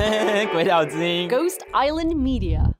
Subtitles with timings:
[0.52, 2.72] 鬼岛之音，Ghost Island Media。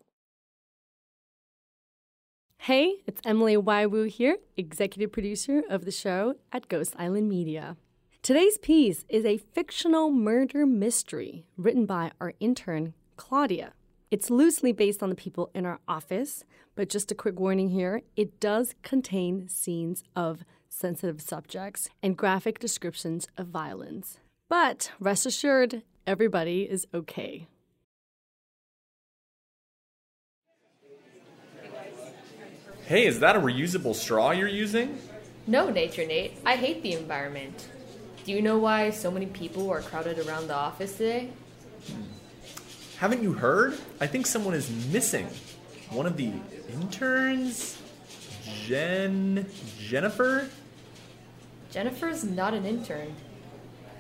[2.67, 3.85] Hey, it's Emily Y.
[3.85, 7.77] Wu here, executive producer of the show at Ghost Island Media.
[8.23, 13.75] Today's piece is a fictional murder mystery written by our intern, Claudia.
[14.11, 16.45] It's loosely based on the people in our office,
[16.75, 22.59] but just a quick warning here it does contain scenes of sensitive subjects and graphic
[22.59, 24.19] descriptions of violence.
[24.49, 27.47] But rest assured, everybody is okay.
[32.87, 34.99] Hey, is that a reusable straw you're using?
[35.47, 36.33] No, Nature N8.
[36.45, 37.69] I hate the environment.
[38.25, 41.31] Do you know why so many people are crowded around the office today?
[42.99, 43.79] Haven't you heard?
[44.01, 45.29] I think someone is missing.
[45.91, 46.33] One of the
[46.73, 47.81] interns?
[48.65, 49.47] Jen.
[49.79, 50.49] Jennifer?
[51.71, 53.15] Jennifer's not an intern.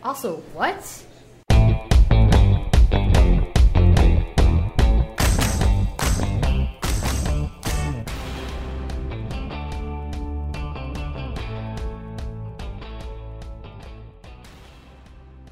[0.03, 1.05] Also, what?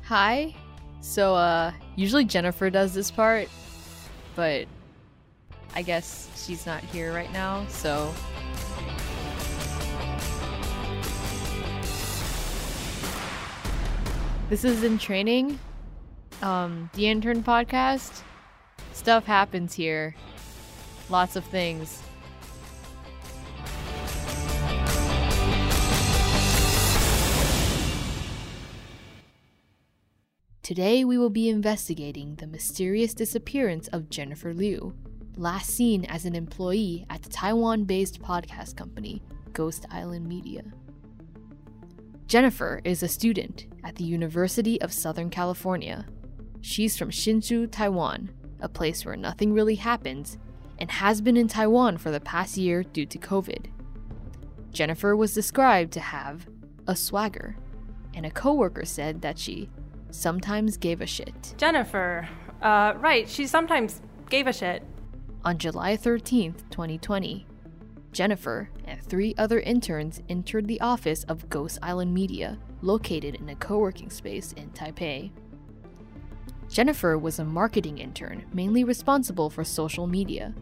[0.08, 0.54] Hi.
[1.02, 3.46] So, uh, usually Jennifer does this part,
[4.34, 4.66] but
[5.74, 8.10] I guess she's not here right now, so.
[14.48, 15.58] This is in training.
[16.40, 18.22] Um, the intern podcast.
[18.94, 20.14] Stuff happens here.
[21.10, 22.02] Lots of things.
[30.68, 34.92] Today we will be investigating the mysterious disappearance of Jennifer Liu,
[35.38, 39.22] last seen as an employee at the Taiwan based podcast company
[39.54, 40.62] Ghost Island Media.
[42.26, 46.04] Jennifer is a student at the University of Southern California.
[46.60, 50.36] She's from Hsinchu, Taiwan, a place where nothing really happens,
[50.78, 53.70] and has been in Taiwan for the past year due to COVID.
[54.70, 56.46] Jennifer was described to have
[56.86, 57.56] a swagger,
[58.12, 59.70] and a coworker said that she
[60.10, 61.54] sometimes gave a shit.
[61.56, 62.28] Jennifer.
[62.62, 64.82] Uh, right, she sometimes gave a shit.
[65.44, 67.46] On July 13th, 2020,
[68.12, 73.54] Jennifer and three other interns entered the office of Ghost Island Media, located in a
[73.54, 75.30] co working space in Taipei.
[76.68, 80.54] Jennifer was a marketing intern mainly responsible for social media.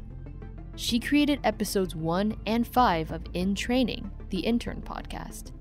[0.77, 5.53] She created episodes 1 and 5 of In Training, the intern podcast.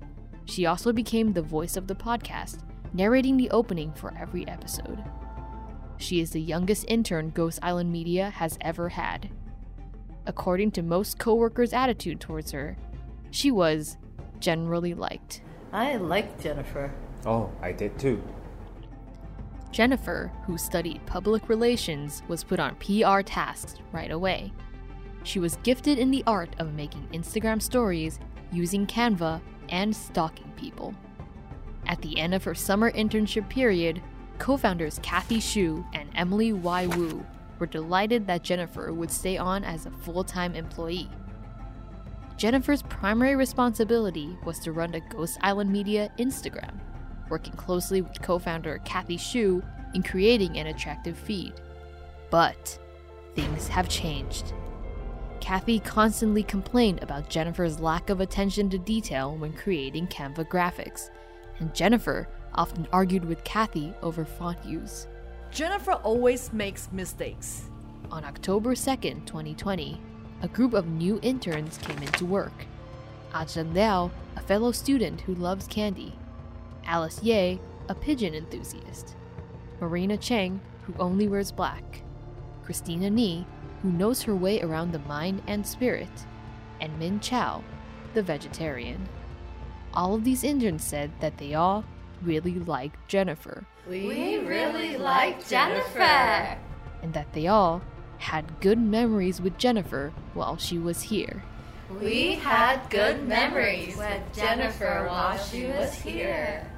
[0.44, 2.58] She also became the voice of the podcast,
[2.96, 5.04] narrating the opening for every episode.
[5.98, 9.30] She is the youngest intern Ghost Island Media has ever had.
[10.26, 12.76] According to most coworkers' attitude towards her,
[13.30, 13.98] she was
[14.40, 15.42] generally liked.
[15.72, 16.92] I liked Jennifer.
[17.26, 18.22] Oh, I did too.
[19.70, 24.52] Jennifer, who studied public relations, was put on PR tasks right away.
[25.22, 28.20] She was gifted in the art of making Instagram stories
[28.52, 30.94] using Canva and stalking people.
[31.86, 34.02] At the end of her summer internship period,
[34.38, 36.86] co founders Cathy Hsu and Emily Y.
[36.86, 37.24] Wu
[37.58, 41.08] were delighted that Jennifer would stay on as a full time employee.
[42.36, 46.78] Jennifer's primary responsibility was to run the Ghost Island Media Instagram,
[47.30, 49.62] working closely with co founder Cathy Hsu
[49.94, 51.54] in creating an attractive feed.
[52.30, 52.78] But
[53.34, 54.52] things have changed.
[55.40, 61.10] Cathy constantly complained about Jennifer's lack of attention to detail when creating Canva graphics,
[61.60, 65.06] and Jennifer often argued with Cathy over font use.
[65.50, 67.70] Jennifer always makes mistakes.
[68.10, 70.00] On October 2nd, 2020,
[70.42, 72.66] a group of new interns came into work.
[73.32, 76.14] Ajin Liao, a fellow student who loves candy.
[76.84, 77.56] Alice Yeh,
[77.88, 79.16] a pigeon enthusiast.
[79.80, 82.02] Marina Cheng, who only wears black.
[82.64, 83.46] Christina Ni,
[83.82, 86.26] who knows her way around the mind and spirit.
[86.80, 87.62] And Min Chao,
[88.14, 89.08] the vegetarian.
[89.96, 91.82] All of these interns said that they all
[92.22, 93.64] really liked Jennifer.
[93.88, 96.58] We really like Jennifer.
[97.02, 97.80] And that they all
[98.18, 101.42] had good memories with Jennifer while she was here.
[101.98, 106.70] We had good memories with Jennifer while she was here.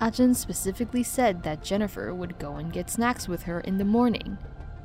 [0.00, 4.36] Ajin specifically said that Jennifer would go and get snacks with her in the morning,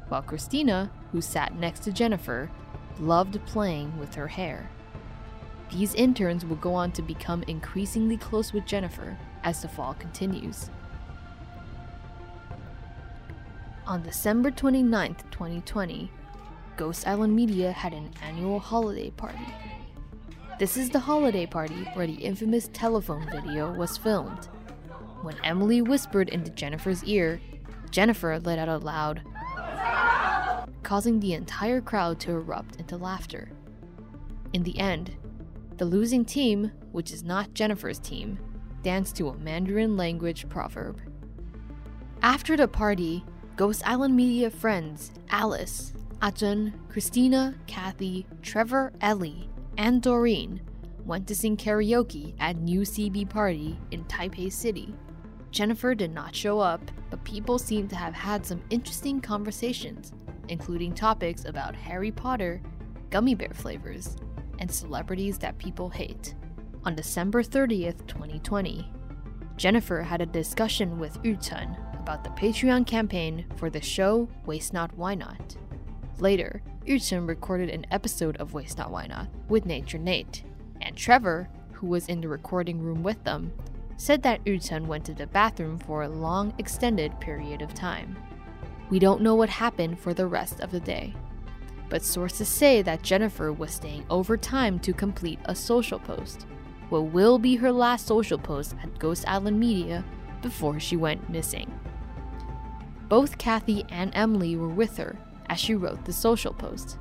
[0.10, 2.52] while Christina, who sat next to Jennifer,
[3.00, 4.69] loved playing with her hair.
[5.71, 10.69] These interns will go on to become increasingly close with Jennifer as the fall continues.
[13.86, 16.12] On December 29, 2020,
[16.77, 19.45] Ghost Island Media had an annual holiday party.
[20.60, 24.48] This is the holiday party where the infamous telephone video was filmed.
[25.21, 27.42] When Emily whispered into Jennifer's ear,
[27.92, 29.21] Jennifer let out a loud,
[30.83, 33.50] causing the entire crowd to erupt into laughter.
[34.54, 35.16] In the end,
[35.83, 38.39] the losing team, which is not Jennifer's team,
[38.83, 41.01] danced to a Mandarin language proverb.
[42.21, 43.25] After the party,
[43.57, 45.91] Ghost Island Media friends Alice,
[46.21, 50.62] Ajun, Christina, Cathy, Trevor, Ellie, and Doreen
[51.03, 54.95] went to sing karaoke at New CB Party in Taipei City.
[55.51, 60.13] Jennifer did not show up, but people seem to have had some interesting conversations,
[60.47, 62.62] including topics about Harry Potter,
[63.09, 64.15] gummy bear flavors,
[64.63, 66.36] and celebrities that people hate.
[66.86, 68.89] On December 30th, 2020,
[69.57, 74.71] Jennifer had a discussion with Yu Chen about the Patreon campaign for the show Waste
[74.71, 75.57] Not Why Not.
[76.19, 80.44] Later, Yu Chen recorded an episode of Waste Not Why Not with Nature N8,
[80.80, 83.51] and Trevor, who was in the recording room with them,
[83.98, 88.16] said that Yu Chen went to the bathroom for a long, extended period of time.
[88.89, 91.13] We don't know what happened for the rest of the day,
[91.89, 96.45] but sources say that Jennifer was staying over time to complete a social post,
[96.89, 100.03] what will be her last social post at Ghost Island Media
[100.41, 101.71] before she went missing.
[103.09, 105.18] Both Cathy and Emily were with her
[105.50, 106.97] as she wrote the social post,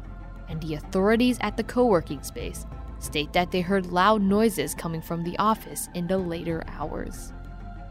[0.49, 2.67] and the authorities at the co working space
[2.99, 7.33] state that they heard loud noises coming from the office in the later hours.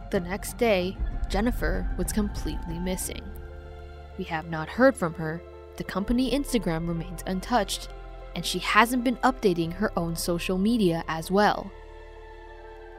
[0.10, 0.98] The next day,
[1.30, 3.22] Jennifer was completely missing.
[4.18, 5.42] We have not heard from her,
[5.78, 7.90] the company Instagram remains untouched,
[8.36, 11.72] and she hasn't been updating her own social media as well.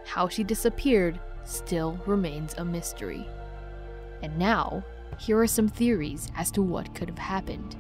[0.05, 3.27] How she disappeared still remains a mystery.
[4.23, 4.85] And now,
[5.19, 7.77] here are some theories as to what could have happened.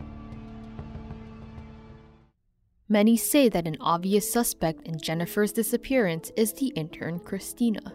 [2.89, 7.95] Many say that an obvious suspect in Jennifer's disappearance is the intern Christina.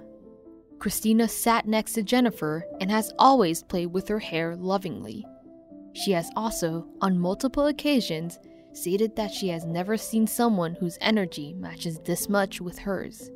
[0.79, 5.25] Christina sat next to Jennifer and has always played with her hair lovingly.
[5.97, 8.37] She has also, on multiple occasions,
[8.71, 13.31] stated that she has never seen someone whose energy matches this much with hers.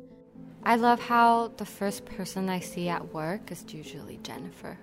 [0.62, 4.78] I love how the first person I see at work is usually Jennifer.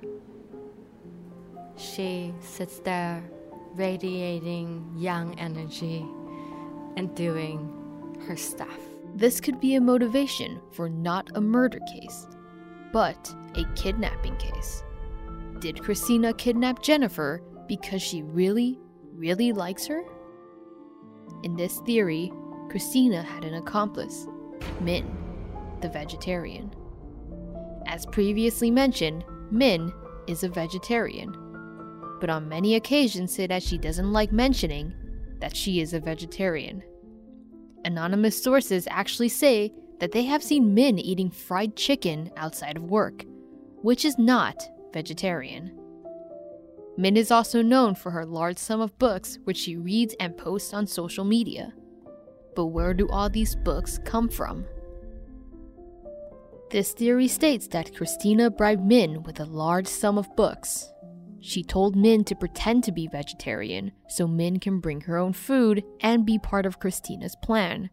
[1.78, 3.24] She sits there
[3.76, 6.06] radiating young energy
[6.98, 8.78] and doing her stuff.
[9.16, 12.28] This could be a motivation for not a murder case,
[12.92, 14.84] but a kidnapping case.
[15.60, 18.78] Did Christina kidnap Jennifer because she really,
[19.14, 20.04] really likes her?
[21.44, 22.34] In this theory,
[22.70, 24.28] Christina had an accomplice,
[24.82, 25.10] Min,
[25.80, 26.74] the vegetarian.
[27.88, 29.94] As previously mentioned, Min
[30.28, 31.32] is a vegetarian,
[32.20, 34.94] but on many occasions say that she doesn't like mentioning
[35.40, 36.84] that she is a vegetarian.
[37.86, 43.24] Anonymous sources actually say that they have seen Min eating fried chicken outside of work,
[43.82, 45.79] which is not vegetarian.
[47.00, 50.74] Min is also known for her large sum of books which she reads and posts
[50.74, 51.72] on social media.
[52.58, 54.66] But where do all these books come from?
[56.72, 60.92] This theory states that Christina bribed Min with a large sum of books.
[61.40, 65.86] She told Min to pretend to be vegetarian so Min can bring her own food
[66.02, 67.92] and be part of Christina's plan.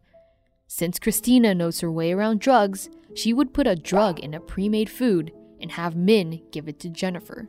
[0.67, 4.69] Since Christina knows her way around drugs, she would put a drug in a pre
[4.69, 5.31] made food
[5.61, 7.49] and have Min give it to Jennifer.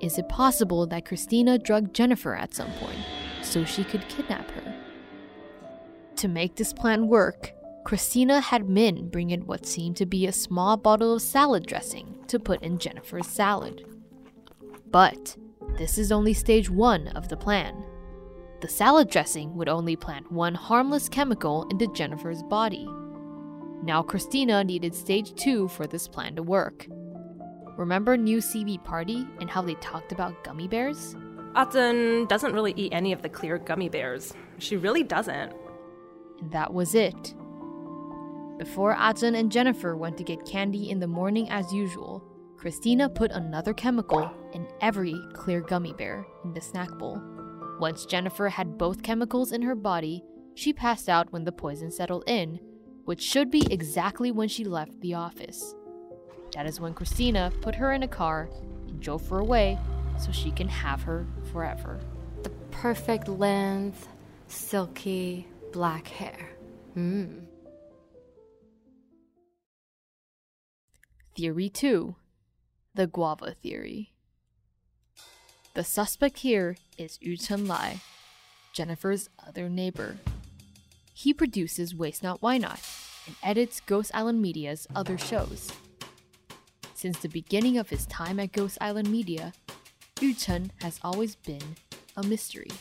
[0.00, 2.98] Is it possible that Christina drugged Jennifer at some point
[3.42, 4.74] so she could kidnap her?
[6.16, 7.52] To make this plan work,
[7.84, 12.16] Christina had Min bring in what seemed to be a small bottle of salad dressing
[12.28, 13.86] to put in Jennifer's salad.
[14.90, 15.36] But
[15.78, 17.84] this is only stage one of the plan.
[18.60, 22.88] The salad dressing would only plant one harmless chemical into Jennifer's body.
[23.82, 26.86] Now, Christina needed stage two for this plan to work.
[27.78, 31.14] Remember New CB Party and how they talked about gummy bears?
[31.54, 34.34] Atsun doesn't really eat any of the clear gummy bears.
[34.58, 35.52] She really doesn't.
[36.40, 37.34] And that was it.
[38.58, 42.24] Before Ajun and Jennifer went to get candy in the morning as usual,
[42.56, 47.22] Christina put another chemical in every clear gummy bear in the snack bowl.
[47.78, 50.24] Once Jennifer had both chemicals in her body,
[50.56, 52.58] she passed out when the poison settled in,
[53.04, 55.76] which should be exactly when she left the office.
[56.52, 58.48] That is when Christina put her in a car
[58.88, 59.78] and drove her away
[60.18, 62.00] so she can have her forever.
[62.42, 64.08] The perfect length,
[64.48, 66.50] silky black hair.
[66.96, 67.44] Mmm.
[71.36, 72.16] Theory 2
[72.94, 74.12] The Guava Theory.
[75.74, 78.00] The suspect here is Yu Chen Lai,
[78.72, 80.16] Jennifer's other neighbor.
[81.14, 82.80] He produces Waste Not Why Not
[83.26, 85.70] and edits Ghost Island Media's other shows.
[86.98, 89.52] Since the beginning of his time at Ghost Island Media,
[90.20, 91.76] Yu Chen has always been
[92.16, 92.72] a mystery.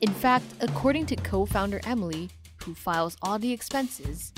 [0.00, 2.30] In fact, according to co founder Emily,
[2.64, 4.32] who files all the expenses,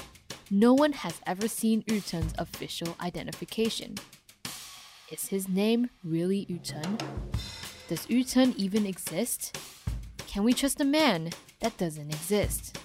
[0.50, 3.94] no one has ever seen Yu Chen's official identification.
[5.12, 6.98] Is his name really Yu Chen?
[7.86, 9.56] Does Yu Chen even exist?
[10.26, 11.30] Can we trust a man
[11.60, 12.79] that doesn't exist?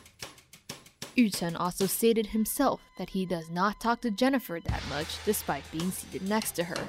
[1.15, 5.63] Yu Chen also stated himself that he does not talk to Jennifer that much despite
[5.72, 6.88] being seated next to her.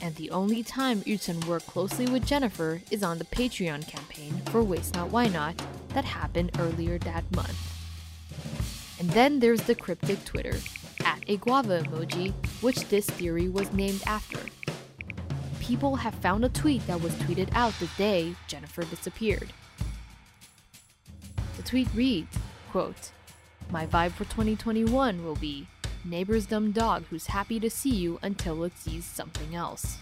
[0.00, 4.40] And the only time Yu Chen worked closely with Jennifer is on the Patreon campaign
[4.50, 7.58] for Waste Not Why Not that happened earlier that month.
[9.00, 10.56] And then there's the cryptic Twitter,
[11.04, 14.38] at a guava emoji, which this theory was named after.
[15.60, 19.52] People have found a tweet that was tweeted out the day Jennifer disappeared.
[21.56, 22.36] The tweet reads,
[22.70, 23.10] quote,
[23.70, 25.66] My vibe for 2021 will be
[26.02, 29.98] neighbor's dumb dog who's happy to see you until it sees something else.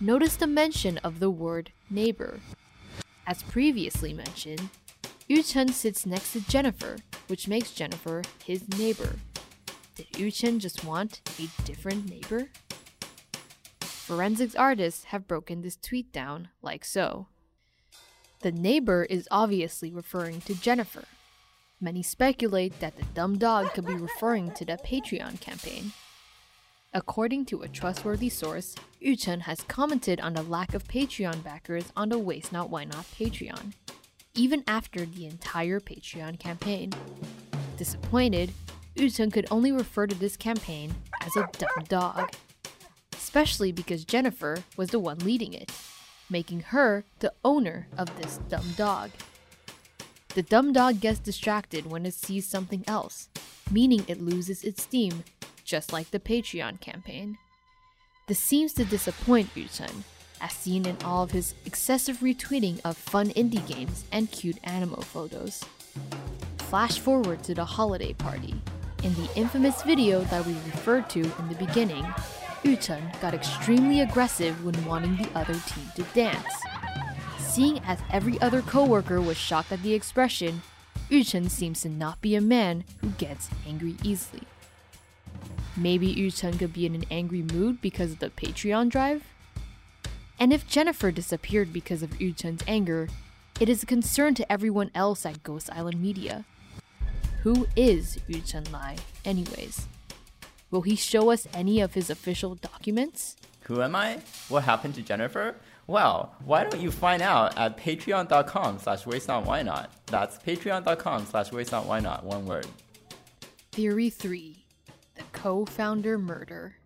[0.00, 2.40] Notice the mention of the word neighbor.
[3.26, 4.68] As previously mentioned,
[5.28, 9.16] Yu Chen sits next to Jennifer, which makes Jennifer his neighbor.
[9.94, 12.50] Did Yu Chen just want a different neighbor?
[13.80, 17.28] Forensics artists have broken this tweet down like so.
[18.40, 21.04] The neighbor is obviously referring to Jennifer.
[21.80, 25.92] Many speculate that the dumb dog could be referring to the Patreon campaign.
[26.92, 31.92] According to a trustworthy source, Yu Chen has commented on the lack of Patreon backers
[31.96, 33.72] on the Waste Not Why Not Patreon,
[34.34, 36.92] even after the entire Patreon campaign.
[37.76, 38.52] Disappointed,
[38.94, 42.32] Yu Chen could only refer to this campaign as a dumb dog,
[43.12, 45.72] especially because Jennifer was the one leading it,
[46.30, 49.10] making her the owner of this dumb dog.
[50.34, 53.28] The dumb dog gets distracted when it sees something else,
[53.70, 55.22] meaning it loses its steam,
[55.64, 57.38] just like the Patreon campaign.
[58.26, 60.02] This seems to disappoint Yu Chen,
[60.40, 65.02] as seen in all of his excessive retweeting of fun indie games and cute animal
[65.02, 65.64] photos.
[66.58, 68.60] Flash forward to the holiday party.
[69.04, 72.04] In the infamous video that we referred to in the beginning,
[72.64, 76.54] Yu Chen got extremely aggressive when wanting the other team to dance.
[77.54, 80.60] Seeing as every other coworker was shocked at the expression,
[81.08, 84.42] Yu Chen seems to not be a man who gets angry easily.
[85.76, 89.22] Maybe Yu Chen could be in an angry mood because of the Patreon drive?
[90.40, 93.08] And if Jennifer disappeared because of Yu Chen's anger,
[93.60, 96.44] it is a concern to everyone else at Ghost Island Media.
[97.44, 99.86] Who is Yu Chen Lai, anyways?
[100.72, 103.36] Will he show us any of his official documents?
[103.66, 104.22] Who am I?
[104.48, 105.54] What happened to Jennifer?
[105.86, 109.90] Well, why don't you find out at patreon.com slash why not.
[110.06, 112.66] That's patreon.com slash why not, one word.
[113.72, 114.64] Theory 3
[115.16, 116.76] The Co founder Murder.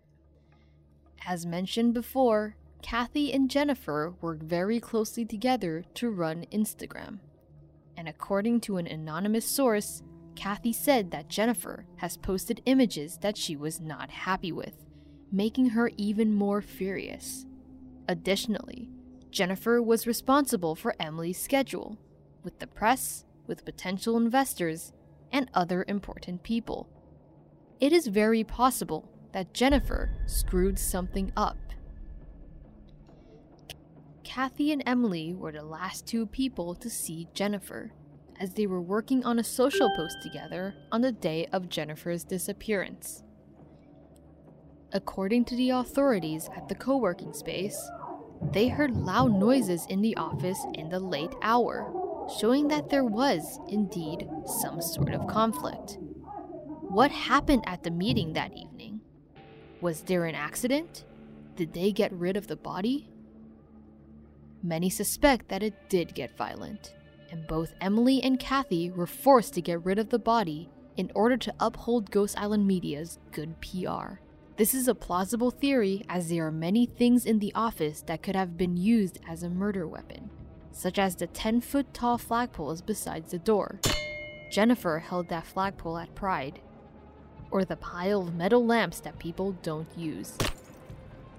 [1.25, 7.19] As mentioned before, Cathy and Jennifer worked very closely together to run Instagram.
[7.95, 10.01] And according to an anonymous source,
[10.35, 14.85] Cathy said that Jennifer has posted images that she was not happy with,
[15.31, 17.45] making her even more furious.
[18.09, 18.89] Additionally,
[19.29, 21.99] Jennifer was responsible for Emily's schedule,
[22.43, 24.93] with the press, with potential investors,
[25.31, 26.89] and other important people.
[27.79, 31.57] It is very possible that Jennifer screwed something up.
[34.23, 37.91] Cathy and Emily were the last two people to see Jennifer,
[38.39, 43.23] as they were working on a social post together on the day of Jennifer's disappearance.
[44.91, 47.79] According to the authorities at the co working space,
[48.41, 51.91] they heard loud noises in the office in the late hour,
[52.39, 54.27] showing that there was, indeed,
[54.61, 55.97] some sort of conflict.
[56.81, 59.01] What happened at the meeting that evening?
[59.81, 61.05] Was there an accident?
[61.55, 63.09] Did they get rid of the body?
[64.63, 66.95] Many suspect that it did get violent,
[67.31, 71.37] and both Emily and Cathy were forced to get rid of the body in order
[71.37, 74.19] to uphold Ghost Island Media's good PR.
[74.59, 78.35] This is a plausible theory as there are many things in the office that could
[78.35, 80.29] have been used as a murder weapon,
[80.73, 83.79] such as the 10 foot tall flagpoles beside the door.
[84.51, 86.59] Jennifer held that flagpole at Pride,
[87.51, 90.37] or the pile of metal lamps that people don't use.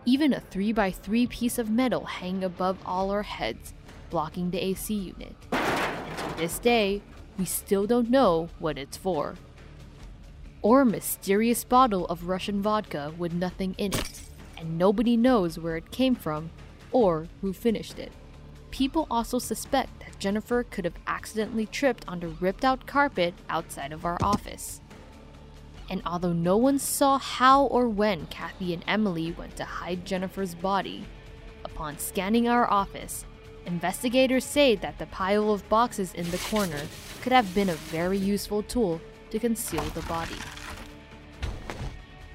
[0.07, 3.75] Even a 3x3 piece of metal hanging above all our heads,
[4.09, 5.37] blocking the AC unit.
[5.53, 7.03] And to this day,
[7.39, 9.35] we still don't know what it's for.
[10.63, 14.21] Or mysterious bottle of Russian vodka with nothing in it,
[14.59, 16.51] and nobody knows where it came from
[16.93, 18.13] or who finished it.
[18.71, 23.91] People also suspect that Jennifer could have accidentally tripped on the ripped out carpet outside
[23.91, 24.83] of our office.
[25.89, 30.55] And although no one saw how or when Cathy and Emily went to hide Jennifer's
[30.55, 31.05] body,
[31.65, 33.25] upon scanning our office,
[33.65, 36.83] investigators say that the pile of boxes in the corner
[37.23, 40.37] could have been a very useful tool to conceal the body.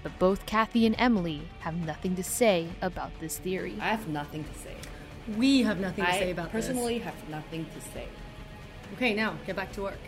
[0.04, 3.76] But both Cathy and Emily have nothing to say about this theory.
[3.80, 4.76] I have nothing to say.
[5.36, 6.66] We have nothing to I say about this.
[6.66, 8.08] I personally have nothing to say.
[8.94, 10.00] Okay, now get back to work.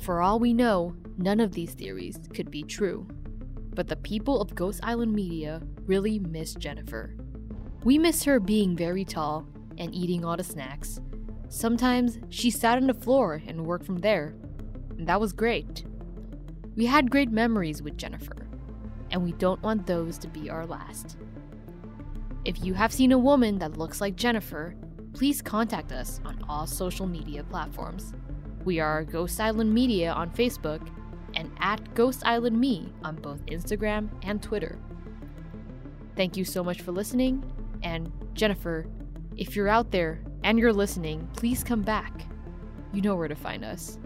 [0.00, 3.06] For all we know, none of these theories could be true.
[3.74, 7.14] But the people of Ghost Island Media really miss Jennifer.
[7.84, 9.46] We miss her being very tall
[9.78, 11.00] and eating all the snacks.
[11.48, 14.34] Sometimes she sat on the floor and worked from there,
[14.96, 15.84] and that was great.
[16.76, 18.46] We had great memories with Jennifer,
[19.10, 21.18] and we don't want those to be our last.
[22.44, 24.74] If you have seen a woman that looks like Jennifer,
[25.12, 28.14] please contact us on all social media platforms.
[28.64, 30.88] We are Ghost Island Media on Facebook
[31.34, 34.78] and at Ghost Island Me on both Instagram and Twitter.
[36.16, 37.44] Thank you so much for listening,
[37.82, 38.86] and Jennifer,
[39.36, 42.26] if you're out there and you're listening, please come back.
[42.92, 43.98] You know where to find us.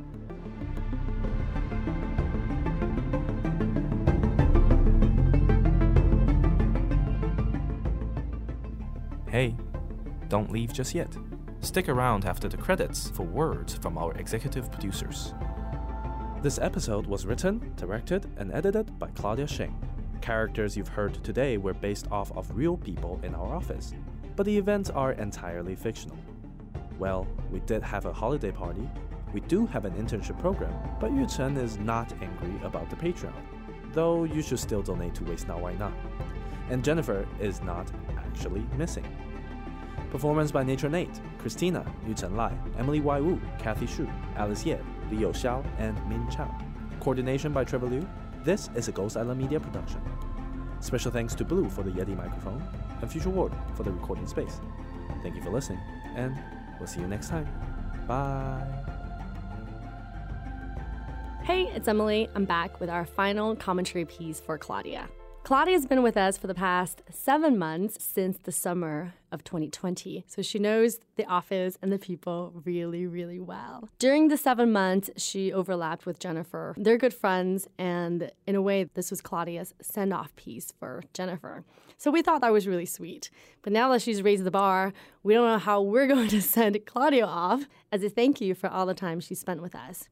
[9.28, 9.54] Hey,
[10.28, 11.14] don't leave just yet.
[11.60, 15.34] Stick around after the credits for words from our executive producers.
[16.42, 19.76] This episode was written, directed, and edited by Claudia Sheng.
[20.20, 23.92] Characters you've heard today were based off of real people in our office,
[24.36, 26.18] but the events are entirely fictional.
[26.98, 28.88] Well, we did have a holiday party,
[29.32, 33.34] we do have an internship program, but Yu Chen is not angry about the Patreon,
[33.92, 35.92] though you should still donate to Waste Not Why Not.
[36.70, 39.06] And Jennifer is not actually missing.
[40.10, 43.20] Performance by Nature N8, Christina, Yu Chen Lai, Emily Y.
[43.20, 44.78] Wu, Cathy Hsu, Alice Yeh,
[45.10, 46.54] Leo Hsiao, and Min Chao.
[47.00, 48.08] Coordination by Trevor Liu.
[48.44, 50.00] This is a Ghost Island Media production.
[50.80, 52.62] Special thanks to Blue for the Yeti microphone
[53.00, 54.60] and Future Ward for the recording space.
[55.22, 55.80] Thank you for listening,
[56.14, 56.38] and
[56.78, 57.46] we'll see you next time.
[58.06, 58.62] Bye.
[61.42, 62.28] Hey, it's Emily.
[62.34, 65.08] I'm back with our final commentary piece for Claudia.
[65.46, 70.42] Claudia's been with us for the past seven months since the summer of 2020, so
[70.42, 73.88] she knows the office and the people really, really well.
[74.00, 76.74] During the seven months, she overlapped with Jennifer.
[76.76, 81.62] They're good friends, and in a way, this was Claudia's send off piece for Jennifer.
[81.96, 83.30] So we thought that was really sweet.
[83.62, 86.84] But now that she's raised the bar, we don't know how we're going to send
[86.86, 90.08] Claudia off as a thank you for all the time she spent with us.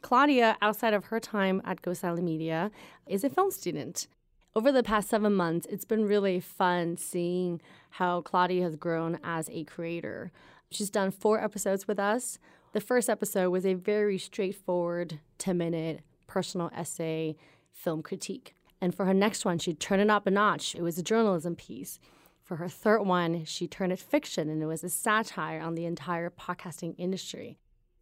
[0.00, 2.72] Claudia, outside of her time at Ghost Island Media,
[3.06, 4.08] is a film student.
[4.54, 9.48] Over the past seven months, it's been really fun seeing how Claudia has grown as
[9.48, 10.30] a creator.
[10.70, 12.38] She's done four episodes with us.
[12.74, 17.34] The first episode was a very straightforward 10 minute personal essay
[17.72, 18.54] film critique.
[18.78, 20.74] And for her next one, she turned it up a notch.
[20.74, 21.98] It was a journalism piece.
[22.42, 25.86] For her third one, she turned it fiction and it was a satire on the
[25.86, 27.56] entire podcasting industry.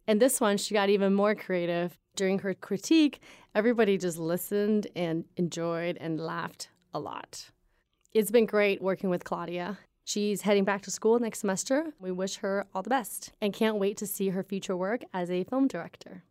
[0.07, 1.97] And this one, she got even more creative.
[2.15, 3.21] During her critique,
[3.55, 7.49] everybody just listened and enjoyed and laughed a lot.
[8.13, 9.77] It's been great working with Claudia.
[10.03, 11.93] She's heading back to school next semester.
[11.99, 15.31] We wish her all the best and can't wait to see her future work as
[15.31, 16.23] a film director.